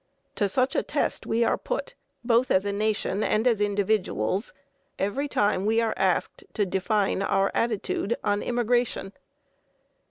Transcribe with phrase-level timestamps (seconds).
[0.33, 1.93] To such a test we are put,
[2.23, 4.51] both as a nation and as individuals,
[4.97, 9.13] every time we are asked to define our attitude on immigration.